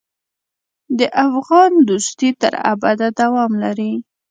[0.99, 3.93] د افغان دوستي تر ابده دوام لري.